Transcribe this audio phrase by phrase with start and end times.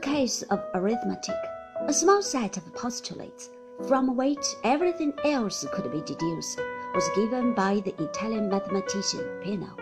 [0.00, 1.36] the case of arithmetic,
[1.86, 3.50] a small set of postulates
[3.86, 6.58] from which everything else could be deduced
[6.94, 9.76] was given by the Italian mathematician Peano.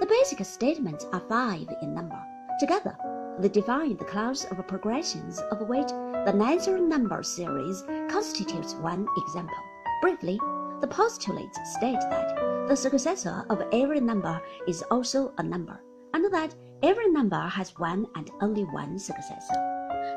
[0.00, 2.18] The basic statements are five in number.
[2.58, 2.96] Together,
[3.38, 9.62] they define the class of progressions of which the natural number series constitutes one example.
[10.00, 10.40] Briefly,
[10.80, 15.78] the postulates state that the successor of every number is also a number,
[16.14, 19.54] and that every number has one and only one successor.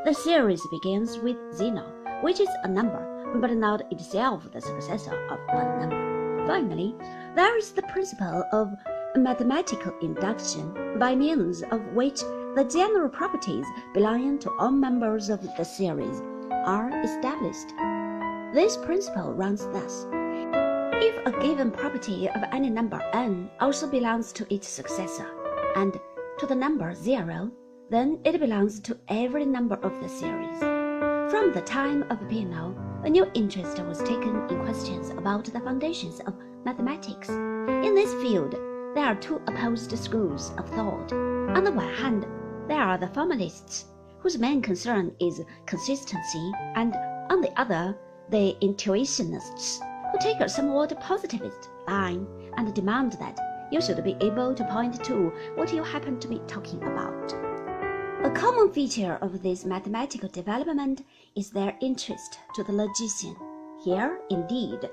[0.05, 1.83] The series begins with zero,
[2.21, 3.09] which is a number,
[3.39, 6.45] but not itself the successor of one number.
[6.47, 6.95] Finally,
[7.35, 8.71] there is the principle of
[9.15, 12.21] mathematical induction, by means of which
[12.55, 16.21] the general properties belonging to all members of the series
[16.65, 17.73] are established.
[18.53, 20.07] This principle runs thus.
[21.01, 25.27] If a given property of any number n also belongs to its successor,
[25.75, 25.99] and
[26.39, 27.51] to the number 0,
[27.89, 30.59] then it belongs to every number of the series.
[31.31, 32.75] From the time of Peano,
[33.05, 37.29] a new interest was taken in questions about the foundations of mathematics.
[37.29, 38.53] In this field,
[38.95, 41.13] there are two opposed schools of thought.
[41.13, 42.25] On the one hand,
[42.67, 43.85] there are the formalists,
[44.19, 46.95] whose main concern is consistency, and
[47.29, 47.95] on the other,
[48.29, 49.79] the intuitionists,
[50.11, 52.25] who take a somewhat positivist line
[52.57, 53.37] and demand that
[53.73, 57.33] you should be able to point to what you happen to be talking about.
[58.23, 61.03] A common feature of this mathematical development
[61.35, 63.35] is their interest to the logician.
[63.83, 64.87] Here, indeed,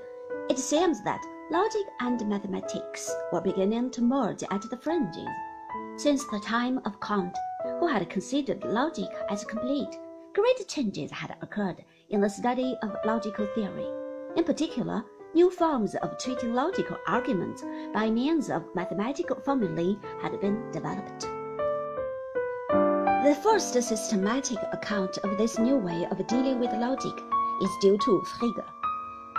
[0.49, 5.29] it seems that logic and mathematics were beginning to merge at the fringes.
[5.97, 7.37] Since the time of Kant,
[7.79, 9.95] who had considered logic as complete,
[10.33, 13.87] great changes had occurred in the study of logical theory.
[14.35, 20.69] In particular, new forms of treating logical arguments by means of mathematical formulae had been
[20.71, 21.21] developed.
[23.23, 27.13] The first systematic account of this new way of dealing with logic
[27.61, 28.65] is due to Frege,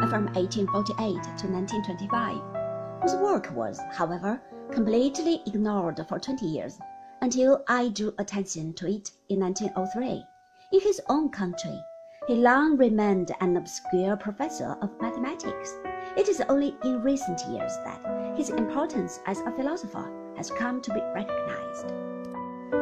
[0.09, 0.97] from 1848
[1.39, 4.41] to 1925, whose work was, however,
[4.71, 6.79] completely ignored for 20 years
[7.21, 10.25] until I drew attention to it in 1903.
[10.73, 11.79] In his own country,
[12.27, 15.77] he long remained an obscure professor of mathematics.
[16.17, 20.95] It is only in recent years that his importance as a philosopher has come to
[20.95, 21.93] be recognized.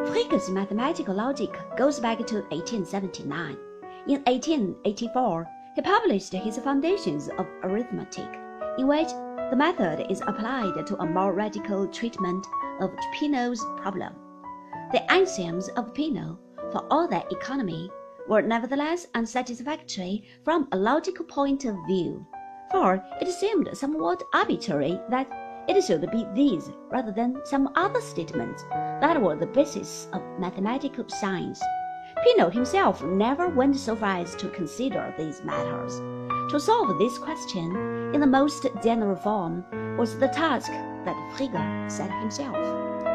[0.07, 3.57] Frege's mathematical logic goes back to 1879.
[4.07, 8.39] In 1884, he published his Foundations of Arithmetic,
[8.77, 9.09] in which
[9.49, 12.45] the method is applied to a more radical treatment
[12.79, 14.13] of Peano's problem.
[14.91, 16.37] The axioms of Peano,
[16.71, 17.91] for all their economy,
[18.31, 22.25] were nevertheless unsatisfactory from a logical point of view,
[22.71, 25.27] for it seemed somewhat arbitrary that
[25.67, 28.63] it should be these rather than some other statements
[29.01, 31.61] that were the basis of mathematical science.
[32.23, 35.99] Peano himself never went so far as to consider these matters.
[36.51, 37.75] To solve this question
[38.13, 39.65] in the most general form
[39.97, 40.71] was the task
[41.03, 43.10] that Frege set himself.